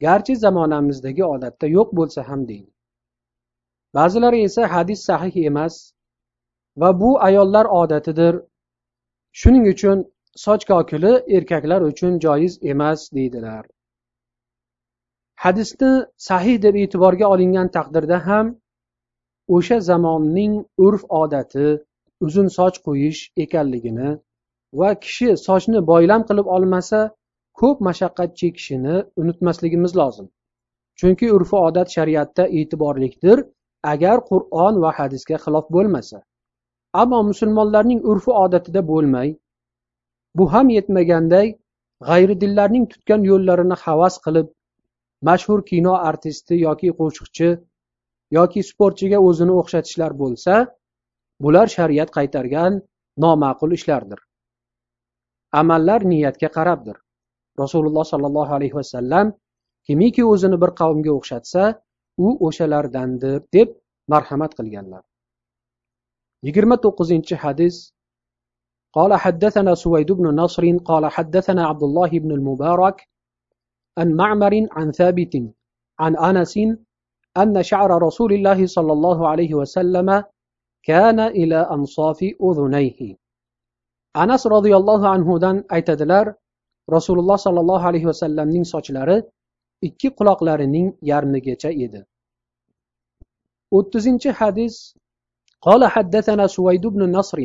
Garchi 0.00 0.36
zamonamizdagi 0.36 1.24
odatda 1.24 1.66
yo'q 1.66 1.92
bo'lsa 1.98 2.28
ham 2.28 2.48
deydi. 2.48 2.70
Ba'zilari 3.94 4.42
esa 4.48 4.72
hadis 4.74 5.04
sahih 5.08 5.36
emas 5.50 5.74
va 6.76 7.00
bu 7.00 7.10
ayollar 7.28 7.66
odatidir. 7.80 8.34
Shuning 9.32 9.64
uchun 9.74 10.04
soch 10.44 10.64
kokili 10.70 11.12
erkaklar 11.36 11.80
uchun 11.90 12.18
joiz 12.24 12.58
emas 12.62 13.00
deydilar. 13.12 13.64
Hadisni 15.44 15.92
sahih 16.28 16.62
deb 16.62 16.74
e'tiborga 16.82 17.26
olingan 17.34 17.68
taqdirda 17.76 18.18
ham 18.26 18.46
o'sha 19.56 19.78
zamonning 19.88 20.54
urf 20.86 21.02
odati 21.22 21.66
uzun 22.26 22.48
soch 22.58 22.76
qo'yish 22.86 23.20
ekanligini 23.44 24.08
va 24.80 24.90
kishi 25.04 25.28
sochni 25.46 25.80
boylam 25.90 26.22
qilib 26.28 26.46
olmasa 26.56 27.00
ko'p 27.60 27.78
mashaqqat 27.88 28.30
chekishini 28.40 28.96
unutmasligimiz 29.22 29.92
lozim. 30.00 30.26
Chunki 30.98 31.26
urf 31.36 31.52
odat 31.66 31.88
shariatda 31.96 32.44
e'tiborlikdir 32.58 33.44
agar 33.92 34.16
qur'on 34.30 34.80
va 34.84 34.90
hadisga 34.98 35.36
xilof 35.44 35.66
bo'lmasa. 35.76 36.18
Ammo 37.02 37.20
musulmonlarning 37.30 38.00
urf 38.12 38.28
odatida 38.44 38.82
bo'lmay 38.92 39.28
bu 40.38 40.52
ham 40.52 40.68
yetmaganday 40.76 41.48
g'ayridillarning 42.08 42.84
tutgan 42.92 43.22
yo'llarini 43.30 43.76
havas 43.84 44.18
qilib 44.26 44.48
mashhur 45.28 45.60
kino 45.70 45.94
artisti 46.10 46.54
yoki 46.66 46.90
qo'shiqchi 47.00 47.50
yoki 48.38 48.62
sportchiga 48.70 49.18
o'zini 49.28 49.54
o'xshatishlar 49.60 50.12
bo'lsa 50.22 50.54
bular 51.46 51.66
shariat 51.76 52.10
qaytargan 52.16 52.80
noma'qul 53.24 53.72
ishlardir. 53.78 54.25
Amallar 55.60 56.00
niyatga 56.12 56.48
qarabdir 56.56 56.96
rasululloh 57.62 58.04
sollallohu 58.12 58.52
alayhi 58.58 58.76
vasallam 58.80 59.26
kimiki 59.86 60.22
o'zini 60.32 60.56
bir 60.62 60.70
qavmga 60.80 61.12
o'xshatsa 61.18 61.62
u 62.26 62.28
o'shalardandir 62.46 63.36
deb 63.56 63.68
marhamat 64.12 64.52
qilganlar 64.58 65.02
yigirma 66.46 66.76
to'qqizinchi 66.84 67.36
hadis 67.44 67.76
قال 68.96 69.12
حدثنا 69.24 69.72
سويد 69.74 70.12
بن 70.12 70.26
نصر 70.40 70.64
قال 70.90 71.04
حدثنا 71.16 71.62
عبد 71.70 71.82
الله 71.82 72.08
بن 72.08 72.30
المبارك 72.38 73.08
عن 73.98 74.08
معمر 74.20 74.54
عن 74.76 74.86
ثابت 74.92 75.34
عن 75.98 76.16
انس 76.16 76.54
ان 77.42 77.62
شعر 77.62 77.90
رسول 78.02 78.32
الله 78.32 78.66
صلى 78.66 78.92
الله 78.92 79.28
عليه 79.28 79.54
وسلم 79.54 80.24
كان 80.82 81.20
إلى 81.20 81.56
انصاف 81.56 82.20
اذنيه 82.22 83.16
anas 84.23 84.45
roziyallohu 84.55 85.05
anhudan 85.15 85.57
aytadilar 85.75 86.25
rasululloh 86.95 87.37
sollallohu 87.45 87.87
alayhi 87.89 88.07
vasallamning 88.11 88.65
sochlari 88.73 89.17
ikki 89.87 90.09
quloqlarining 90.19 90.87
yarmigacha 91.11 91.71
edi 91.85 92.01
o'ttizinchi 93.77 94.29
hadis 94.41 94.75
قال 95.67 95.85
حدثنا 95.85 96.47
سويد 96.47 96.87
بن 96.87 97.11
نصر 97.17 97.39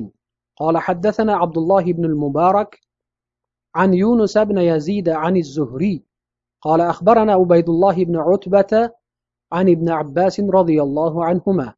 قال 0.57 0.79
حدثنا 0.79 1.37
عبد 1.37 1.59
الله 1.59 1.85
بن 1.93 2.05
المبارك 2.05 2.81
عن 3.75 3.95
يونس 3.95 4.39
بن 4.39 4.59
يزيد 4.59 5.09
عن 5.09 5.37
الزهري 5.37 6.03
قال 6.61 6.81
أخبرنا 6.81 7.33
عبيد 7.33 7.69
الله 7.69 8.05
بن 8.05 8.17
عتبة 8.17 8.91
عن 9.53 9.69
ابن 9.69 9.89
عباس 9.91 10.41
رضي 10.41 10.83
الله 10.83 11.25
عنهما 11.25 11.75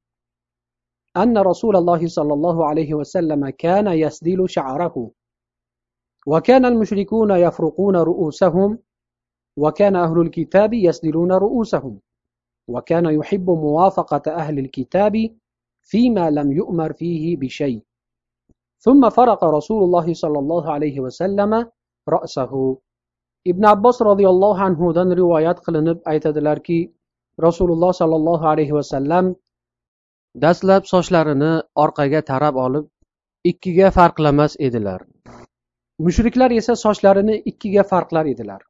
أن 1.18 1.38
رسول 1.38 1.76
الله 1.76 2.08
صلى 2.08 2.34
الله 2.34 2.66
عليه 2.66 2.94
وسلم 2.94 3.50
كان 3.50 3.88
يسدل 3.88 4.50
شعره. 4.50 5.12
وكان 6.28 6.66
المشركون 6.66 7.32
يفرقون 7.32 7.96
رؤوسهم 7.96 8.80
وكان 9.58 9.96
أهل 9.96 10.22
الكتاب 10.22 10.74
يسدلون 10.74 11.32
رؤوسهم. 11.32 12.00
وكان 12.68 13.06
يحب 13.06 13.50
موافقة 13.50 14.32
أهل 14.32 14.60
الكتاب 14.60 15.30
فيما 15.82 16.30
لم 16.30 16.52
يؤمر 16.52 16.94
فيه 16.94 17.38
بشيء. 17.38 17.82
ثم 18.80 19.10
فرق 19.10 19.44
رسول 19.44 19.84
الله 19.84 20.14
صلى 20.14 20.40
الله 20.40 20.72
عليه 20.72 21.00
وسلم 21.00 21.70
رأسه. 22.10 22.78
ibn 23.46 23.64
abbos 23.66 24.00
roziyallohu 24.00 24.56
anhudan 24.56 25.12
rivoyat 25.12 25.60
qilinib 25.66 26.00
aytadilarki 26.08 26.96
rasululloh 27.46 27.92
sollallohu 27.92 28.48
alayhi 28.48 28.72
vasallam 28.72 29.36
dastlab 30.42 30.86
sochlarini 30.90 31.62
orqaga 31.76 32.22
tarab 32.22 32.56
olib 32.56 32.86
ikkiga 33.52 33.92
farqlamas 33.92 34.56
edilar. 34.60 35.02
Mushriklar 36.00 36.52
esa 36.52 36.76
sochlarini 36.76 37.36
ikkiga 37.52 37.84
farqlar 37.84 38.26
edilar. 38.26 38.62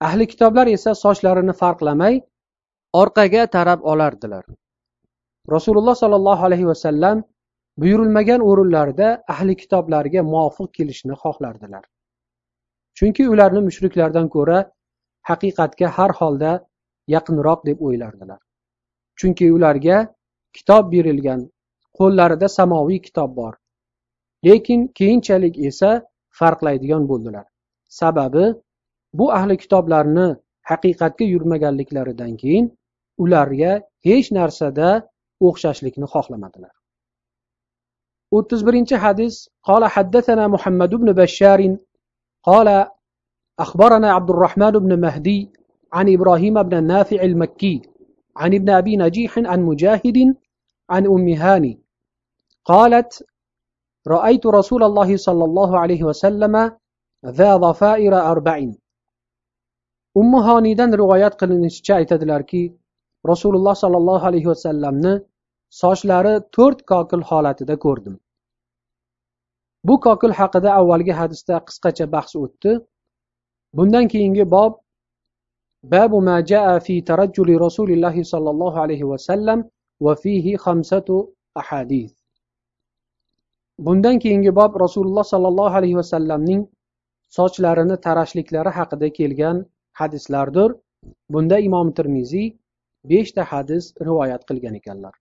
Ahli 0.00 0.26
kitoblar 0.26 0.66
esa 0.66 0.94
sochlarini 0.94 1.52
farqlamay 1.52 2.20
orqaga 2.92 3.46
tarab 3.46 3.80
olardilar. 3.82 4.44
Rasululloh 5.50 5.94
sollallohu 5.94 6.44
alayhi 6.48 6.66
vasallam 6.66 7.24
buyurilmagan 7.78 8.40
o'rinlarda 8.40 9.22
ahli 9.28 9.56
kitoblarga 9.56 10.22
muvofiq 10.22 10.72
kelishni 10.72 11.12
xohlardilar. 11.12 11.84
Chunki 12.98 13.28
ularni 13.28 13.60
mushriklardan 13.68 14.28
ko'ra 14.28 14.58
haqiqatga 15.28 15.88
har 15.96 16.12
holda 16.20 16.52
yaqinroq 17.08 17.66
deb 17.66 17.80
o'ylardilar. 17.86 18.40
Chunki 19.20 19.52
ularga 19.52 20.13
kitob 20.57 20.83
berilgan 20.93 21.41
qo'llarida 21.97 22.47
samoviy 22.57 22.99
kitob 23.07 23.29
bor 23.39 23.53
lekin 24.47 24.79
keyinchalik 24.97 25.55
esa 25.69 25.91
farqlaydigan 26.39 27.03
bo'ldilar 27.09 27.45
sababi 27.99 28.45
bu 29.19 29.25
ahli 29.37 29.55
kitoblarni 29.63 30.27
haqiqatga 30.69 31.25
yurmaganliklaridan 31.33 32.33
keyin 32.41 32.65
ularga 33.23 33.71
hech 34.07 34.27
narsada 34.39 34.89
o'xshashlikni 35.47 36.07
xohlamadilar 36.13 36.73
o'ttiz 38.37 38.61
birinchi 38.67 38.95
hadis 39.05 39.33
qola 39.67 39.87
حدثنا 39.95 40.43
محمد 40.55 40.91
بن 41.01 41.09
بشار 41.21 41.61
قال 42.43 42.67
أخبرنا 43.59 44.11
عبد 44.11 44.29
الرحمن 44.29 44.71
بن 44.71 44.91
مهدي 44.99 45.51
عن 45.93 46.13
إبراهيم 46.13 46.63
بن 46.63 46.77
النافع 46.77 47.21
المكي 47.29 47.81
عن 48.35 48.53
ابن 48.53 48.69
أبي 48.69 48.97
نجيح 48.97 49.37
عن 49.37 49.59
مجاهد 49.61 50.35
عن 50.89 51.03
أم 51.15 51.27
هاني 51.43 51.73
قالت 52.65 53.11
رأيت 54.07 54.45
رسول 54.45 54.83
الله 54.83 55.17
صلى 55.17 55.43
الله 55.49 55.79
عليه 55.79 56.03
وسلم 56.03 56.55
ذا 57.25 57.51
ضفائر 57.57 58.13
أربعين 58.31 58.71
أم 60.17 60.35
هانيdan 60.35 60.91
rivoyat 61.01 61.33
qilinishicha 61.39 61.93
aytadilarki 61.95 62.73
rasululloh 63.31 63.75
sollallohu 63.75 64.25
alayhi 64.29 64.47
vasallamni 64.53 65.13
sochlari 65.81 66.33
to'rt 66.55 66.79
kokil 66.91 67.21
holatida 67.29 67.75
ko'rdim 67.85 68.15
bu 69.87 69.99
kokil 70.05 70.31
haqida 70.39 70.69
avvalgi 70.79 71.13
hadisda 71.19 71.55
qisqacha 71.67 72.05
bahs 72.15 72.31
o'tdi 72.43 72.71
bundan 73.77 74.05
keyingi 74.13 74.45
bob 74.55 74.73
babu 75.93 76.21
ma 76.27 76.37
jaa 76.51 76.79
fi 76.85 76.95
tarajjuli 77.09 77.59
rasulillahi 77.65 78.25
sollallohu 78.33 78.77
alayhi 78.85 79.09
vasallam 79.11 79.59
va 80.05 80.13
fihi 80.23 80.53
xamsatu 80.65 81.17
ahadith 81.61 82.15
bundan 83.85 84.15
keyingi 84.23 84.51
bob 84.59 84.71
rasululloh 84.85 85.25
sollallohu 85.33 85.75
alayhi 85.79 85.97
vasallamning 86.01 86.61
sochlarini 87.37 87.97
tarashliklari 88.05 88.71
haqida 88.77 89.07
kelgan 89.17 89.57
hadislardir 89.99 90.69
bunda 91.33 91.57
imom 91.67 91.87
termiziy 91.97 92.47
beshta 93.11 93.43
hadis 93.51 93.83
rivoyat 94.07 94.41
qilgan 94.49 94.73
ekanlar 94.79 95.13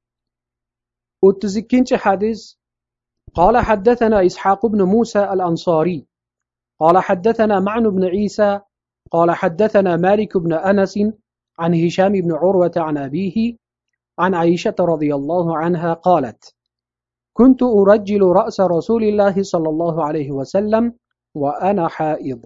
o'ttiz 1.29 1.53
ikkinchi 1.63 1.97
hadis 2.07 2.41
قال 3.35 3.57
حدثنا 3.59 4.27
إسحاق 4.27 4.67
بن 4.67 4.83
موسى 4.83 5.23
الأنصاري 5.35 6.07
قال 6.81 6.99
حدثنا 6.99 7.61
معن 7.61 7.85
بن 7.91 8.05
عيسى 8.05 8.61
قال 9.11 9.31
حدثنا 9.31 9.97
مالك 9.97 10.37
بن 10.37 10.53
أنس 10.53 10.99
عن 11.59 11.75
هشام 11.85 12.13
بن 12.13 12.33
عروة 12.33 12.73
عن 12.77 12.97
أبيه 12.99 13.57
عن 14.19 14.35
عائشة 14.35 14.75
رضي 14.81 15.15
الله 15.15 15.57
عنها 15.57 15.93
قالت 15.95 16.55
كنت 17.33 17.63
أرجل 17.63 18.23
رأس 18.23 18.61
رسول 18.61 19.03
الله 19.05 19.43
صلى 19.43 19.69
الله 19.69 20.05
عليه 20.05 20.31
وسلم 20.31 20.95
وأنا 21.35 21.89
حائض 21.89 22.41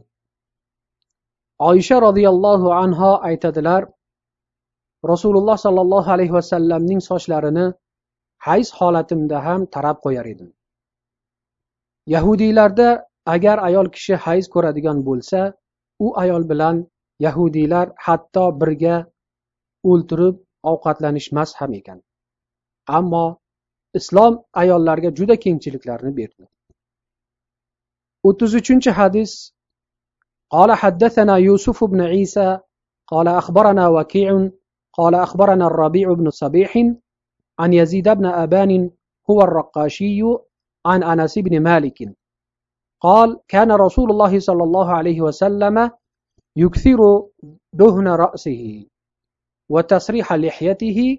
عائشة 1.61 1.99
رضي 1.99 2.29
الله 2.29 2.75
عنها 2.75 3.11
aytadilar 3.29 3.89
rasululloh 5.05 5.57
sollallohu 5.59 6.11
alayhi 6.15 6.33
vasallamning 6.33 7.01
sochlarini 7.01 7.67
hayz 8.47 8.69
holatimda 8.79 9.39
ham 9.47 9.67
tarab 9.75 9.97
qo'yar 10.05 10.27
edim 10.35 10.49
yahudiylarda 12.15 12.89
agar 13.35 13.57
ayol 13.69 13.89
kishi 13.95 14.15
hayz 14.27 14.45
ko'radigan 14.55 14.99
bo'lsa 15.09 15.41
u 16.05 16.09
ayol 16.23 16.45
bilan 16.51 16.77
yahudiylar 17.27 17.87
hatto 18.07 18.45
birga 18.61 18.97
o'ltirib 19.91 20.37
ovqatlanishmas 20.71 21.55
ham 21.59 21.73
ekan 21.81 21.99
ammo 22.99 23.25
islom 24.01 24.35
ayollarga 24.63 25.11
juda 25.19 25.37
kengchiliklarni 25.45 26.13
berdi 26.21 26.45
o'ttiz 28.29 28.55
uchinchi 28.61 28.91
hadis 29.01 29.33
قال 30.53 30.73
حدثنا 30.73 31.37
يوسف 31.37 31.85
بن 31.85 32.01
عيسى 32.01 32.59
قال 33.07 33.29
أخبرنا 33.29 33.89
وكيع 33.89 34.51
قال 34.93 35.15
أخبرنا 35.15 35.67
الربيع 35.67 36.13
بن 36.13 36.31
صبيح 36.31 36.77
عن 37.59 37.73
يزيد 37.73 38.09
بن 38.09 38.27
أبان 38.27 38.91
هو 39.31 39.43
الرقاشي 39.43 40.21
عن 40.87 41.03
أنس 41.03 41.39
بن 41.39 41.61
مالك 41.61 42.17
قال 43.01 43.41
كان 43.49 43.73
رسول 43.73 44.11
الله 44.11 44.41
صلى 44.41 44.63
الله 44.65 44.93
عليه 44.93 45.21
وسلم 45.21 45.91
يكثر 46.57 47.23
دهن 47.73 48.09
رأسه 48.09 48.87
وتسريح 49.69 50.33
لحيته 50.33 51.19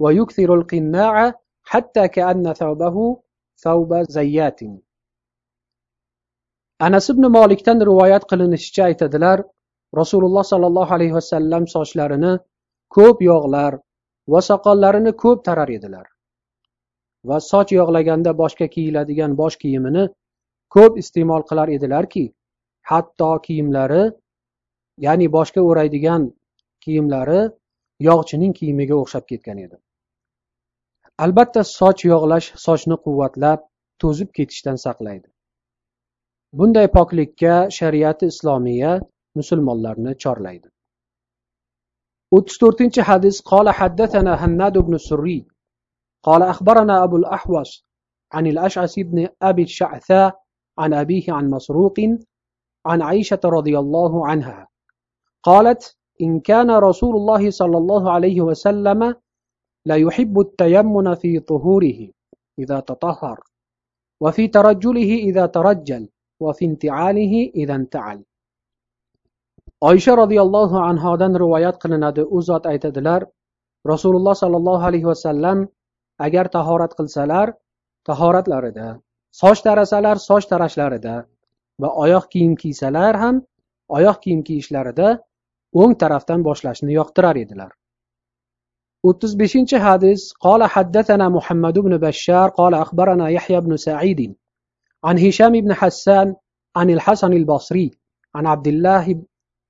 ويكثر 0.00 0.54
القناع 0.54 1.34
حتى 1.62 2.08
كأن 2.08 2.52
ثوبه 2.52 2.96
ثوب 3.56 3.94
زيات 4.08 4.60
anas 6.86 7.06
ibn 7.12 7.24
molikdan 7.36 7.78
rivoyat 7.88 8.24
qilinishicha 8.30 8.82
aytadilar 8.90 9.38
rasululloh 10.00 10.44
sollallohu 10.52 10.94
alayhi 10.96 11.14
vasallam 11.18 11.62
sochlarini 11.74 12.32
ko'p 12.96 13.22
yog'lar 13.30 13.72
va 14.32 14.40
soqollarini 14.50 15.12
ko'p 15.22 15.38
tarar 15.48 15.68
edilar 15.76 16.06
va 17.28 17.38
soch 17.50 17.70
yog'laganda 17.78 18.30
boshga 18.42 18.66
kiyiladigan 18.74 19.32
bosh 19.40 19.56
kiyimini 19.62 20.04
ko'p 20.74 20.92
iste'mol 21.02 21.42
qilar 21.50 21.68
edilarki 21.76 22.24
hatto 22.90 23.30
kiyimlari 23.46 24.04
ya'ni 25.06 25.26
boshga 25.36 25.60
o'raydigan 25.70 26.22
kiyimlari 26.84 27.40
yog'chining 28.08 28.52
kiyimiga 28.58 28.96
o'xshab 29.02 29.24
ketgan 29.30 29.62
edi 29.66 29.76
albatta 31.26 31.64
soch 31.70 32.04
yog'lash 32.10 32.48
sochni 32.66 32.96
quvvatlab 33.06 33.64
to'zib 34.04 34.30
ketishdan 34.38 34.78
saqlaydi 34.84 35.28
bunday 36.60 36.88
poklikka 36.98 37.54
shariati 37.78 38.30
islomiya 38.34 38.92
musulmonlarni 39.40 40.14
chorlaydi 40.24 40.68
o'ttiz 42.38 42.56
to'rtinchi 42.62 43.08
hadis 43.10 43.42
qola 43.52 43.76
haddathana 43.80 44.38
hannad 44.44 44.80
ibn 44.84 45.02
surri 45.08 45.40
قال 46.28 46.42
أخبرنا 46.42 47.04
أبو 47.04 47.16
الأحوص 47.16 47.86
عن 48.32 48.46
الأشعث 48.46 48.98
بن 48.98 49.28
أبي 49.42 49.62
الشعثاء 49.62 50.40
عن 50.78 50.94
أبيه 50.94 51.32
عن 51.32 51.50
مسروق 51.50 51.94
عن 52.86 53.02
عائشة 53.02 53.40
رضي 53.44 53.78
الله 53.78 54.26
عنها 54.26 54.68
قالت 55.42 55.96
إن 56.20 56.40
كان 56.40 56.70
رسول 56.70 57.16
الله 57.16 57.50
صلى 57.50 57.78
الله 57.78 58.10
عليه 58.10 58.40
وسلم 58.40 59.14
لا 59.86 59.96
يحب 59.96 60.40
التيمن 60.40 61.14
في 61.14 61.40
طهوره 61.40 62.08
إذا 62.58 62.80
تطهر 62.80 63.40
وفي 64.20 64.48
ترجله 64.48 65.10
إذا 65.28 65.46
ترجل 65.46 66.08
وفي 66.40 66.64
انتعاله 66.64 67.50
إذا 67.54 67.74
انتعل 67.74 68.24
oysha 69.84 70.16
roziyallohu 70.16 70.76
anhodan 70.90 71.34
rivoyat 71.42 71.76
qilinadi 71.82 72.22
u 72.36 72.40
zot 72.48 72.64
aytadilar 72.72 73.22
rasululloh 73.92 74.34
sollallohu 74.42 74.86
alayhi 74.88 75.06
vasallam 75.12 75.58
agar 76.26 76.46
tahorat 76.56 76.92
qilsalar 76.98 77.46
tahoratlarida 78.08 78.88
soch 79.40 79.60
tarasalar 79.66 80.16
soch 80.28 80.44
tarashlarida 80.52 81.14
va 81.82 81.88
oyoq 82.04 82.24
kiyim 82.32 82.54
kiysalar 82.62 83.14
ham 83.22 83.36
oyoq 83.98 84.18
kiyim 84.24 84.40
kiyishlarida 84.48 85.08
o'ng 85.80 85.94
tarafdan 86.02 86.40
boshlashni 86.48 86.92
yoqtirar 87.00 87.36
edilar 87.44 87.72
o'ttiz 89.08 89.32
beshinchi 89.42 89.76
hadis 89.86 90.20
qola 90.44 90.66
haddathana 90.74 91.26
muhammad 91.36 91.76
ibn 91.82 91.92
bashar 92.06 92.48
qola 92.60 92.76
axbarana 92.84 93.26
yahya 93.36 93.58
ibn 93.64 93.76
said 93.86 94.20
عن 95.08 95.18
هشام 95.18 95.52
بن 95.52 95.72
حسان 95.74 96.34
عن 96.76 96.90
الحسن 96.90 97.32
البصري 97.32 97.90
عن 98.34 98.46
عبد 98.46 98.66
الله 98.66 99.22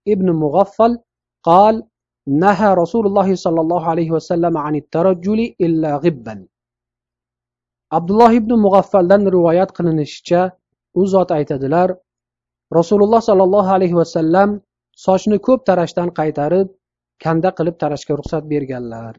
ابن 0.09 0.29
مغفل 0.33 0.99
قال 1.43 1.83
نهى 2.27 2.75
رسول 2.75 3.07
الله 3.07 3.35
صلى 3.35 3.61
الله 3.61 3.83
عليه 3.91 4.11
وسلم 4.11 4.59
عن 4.59 4.75
الترجل 4.77 5.41
إلا 5.61 5.97
غبا 5.97 6.47
abdulloh 7.95 8.33
ibn 8.35 8.53
mug'affaldan 8.59 9.23
rivoyat 9.35 9.71
qilinishicha 9.77 10.41
u 11.01 11.03
zot 11.07 11.31
aytadilar 11.39 11.89
rasululloh 12.79 13.21
sollallohu 13.29 13.71
alayhi 13.77 13.95
vasallam 14.01 14.49
sochni 15.06 15.38
ko'p 15.48 15.62
tarashdan 15.70 16.10
qaytarib 16.20 16.68
kanda 17.24 17.50
qilib 17.58 17.76
tarashga 17.84 18.14
ruxsat 18.20 18.44
berganlar. 18.52 19.14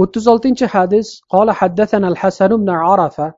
O'ttiz 0.00 0.24
oltinchi 0.32 0.66
hadis 0.74 1.06
qola 1.34 1.52
haddathana 1.60 2.06
al-hasan 2.12 2.50
ibn 2.58 2.68
arafa 2.94 3.28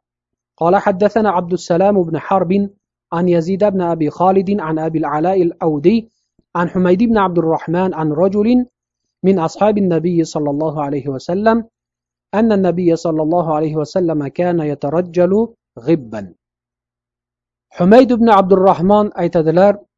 قال 0.60 0.76
حدثنا 0.76 1.30
عبد 1.30 1.52
السلام 1.52 2.02
بن 2.02 2.18
حرب 2.18 2.70
عن 3.12 3.28
يزيد 3.28 3.64
بن 3.64 3.80
أبي 3.80 4.10
خالد 4.10 4.60
عن 4.60 4.78
أبي 4.78 4.98
العلاء 4.98 5.42
الأودي 5.42 6.10
عن 6.56 6.68
حميد 6.68 7.02
بن 7.02 7.18
عبد 7.18 7.38
الرحمن 7.38 7.94
عن 7.94 8.12
رجل 8.12 8.66
من 9.22 9.38
أصحاب 9.38 9.78
النبي 9.78 10.24
صلى 10.24 10.50
الله 10.50 10.82
عليه 10.82 11.08
وسلم 11.08 11.64
أن 12.34 12.52
النبي 12.52 12.96
صلى 12.96 13.22
الله 13.22 13.54
عليه 13.54 13.76
وسلم 13.76 14.26
كان 14.28 14.60
يترجل 14.60 15.32
غبا 15.78 16.34
حميد 17.70 18.12
بن 18.12 18.28
عبد 18.30 18.52
الرحمن 18.52 19.10
aytadilar 19.12 19.89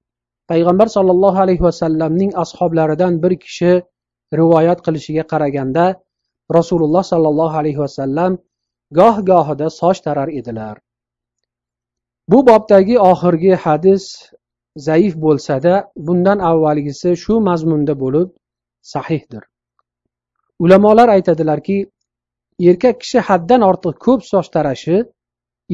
payg'ambar 0.51 0.89
sollallohu 0.97 1.39
alayhi 1.45 1.63
vasallamning 1.69 2.33
ashoblaridan 2.43 3.23
bir 3.23 3.33
kishi 3.45 3.73
rivoyat 4.41 4.79
qilishiga 4.87 5.25
qaraganda 5.33 5.85
rasululloh 6.59 7.05
sollallohu 7.13 7.57
alayhi 7.63 7.81
vasallam 7.85 8.33
goh 8.99 9.17
gohida 9.31 9.67
soch 9.81 9.99
tarar 10.07 10.29
edilar. 10.41 10.77
Bu 12.31 12.39
bobdagi 12.47 12.97
oxirgi 13.11 13.55
hadis 13.65 14.05
zaif 14.77 15.15
bo'lsada 15.25 15.75
bundan 16.07 16.39
avvalgisi 16.51 17.11
shu 17.25 17.41
mazmunda 17.49 17.95
bo'lib 18.03 18.29
sahihdir. 18.93 19.43
Ulamolar 20.65 21.09
aytadilarki 21.17 21.79
erkak 22.71 23.01
kishi 23.03 23.19
haddan 23.29 23.61
ortiq 23.71 23.97
ko'p 24.07 24.21
soch 24.33 24.49
tarashi 24.55 24.97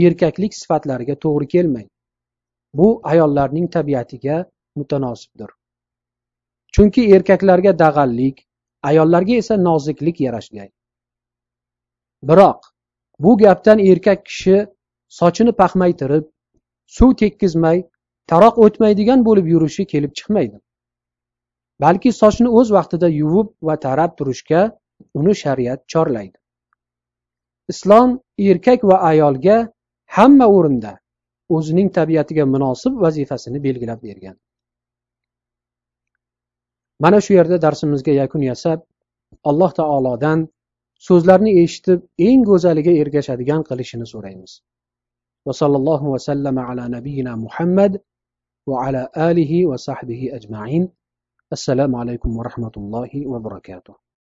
erkaklik 0.07 0.53
sifatlariga 0.61 1.15
to'g'ri 1.25 1.47
kelmaydi. 1.55 1.91
Bu 2.79 2.89
ayollarning 3.13 3.67
tabiatiga 3.77 4.37
mutanosibdir 4.81 5.51
chunki 6.73 7.03
erkaklarga 7.15 7.73
dag'allik 7.79 8.47
ayollarga 8.83 9.35
esa 9.43 9.57
noziklik 9.57 10.21
yarashgan. 10.21 10.69
Biroq 12.29 12.61
bu 13.19 13.37
gapdan 13.39 13.79
erkak 13.79 14.25
kishi 14.27 14.57
sochini 15.19 15.53
paxmaytirib 15.61 16.25
suv 16.97 17.15
tekkizmay 17.23 17.83
taroq 18.33 18.59
o'tmaydigan 18.65 19.25
bo'lib 19.29 19.47
yurishi 19.55 19.87
kelib 19.93 20.13
chiqmaydi. 20.19 20.59
Balki 21.85 22.13
sochni 22.21 22.49
o'z 22.61 22.73
vaqtida 22.77 23.09
yuvib 23.21 23.49
va 23.67 23.77
tarab 23.87 24.17
turishga 24.19 24.63
uni 25.15 25.35
shariat 25.43 25.81
chorlaydi. 25.95 26.39
Islom 27.73 28.19
erkak 28.51 28.85
va 28.91 28.97
ayolga 29.11 29.57
hamma 30.17 30.47
o'rinda 30.57 30.93
o'zining 31.57 31.89
tabiatiga 31.99 32.45
munosib 32.55 33.01
vazifasini 33.05 33.63
belgilab 33.67 34.03
bergan. 34.03 34.37
mana 37.03 37.21
shu 37.25 37.35
yerda 37.39 37.59
darsimizga 37.65 38.13
yakun 38.23 38.43
yasab 38.51 38.79
alloh 39.51 39.71
taolodan 39.81 40.49
so'zlarni 41.07 41.53
eshitib 41.63 42.01
eng 42.29 42.41
go'zaliga 42.51 42.93
ergashadigan 43.03 43.63
qilishini 43.69 44.07
so'raymiz. 44.13 44.53
Va 45.47 45.53
vasallama 46.15 46.63
ala 46.71 46.85
nabiyina 46.97 47.33
muhammad 47.45 47.93
va 48.69 48.77
ala 48.87 49.03
alihi 49.29 49.67
va 49.71 49.77
sahbihi 49.89 50.33
ajmain. 50.39 50.83
Assalomu 51.57 51.97
alaykum 52.03 52.37
va 52.39 52.43
rahmatullohi 52.51 53.27
va 53.33 53.39
barakatuh. 53.47 53.95